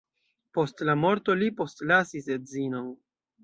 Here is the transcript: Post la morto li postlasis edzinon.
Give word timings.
Post 0.57 0.81
la 0.89 0.95
morto 1.03 1.37
li 1.43 1.51
postlasis 1.61 2.33
edzinon. 2.41 2.93